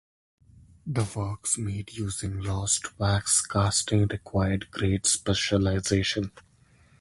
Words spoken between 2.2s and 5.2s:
lost-wax casting required great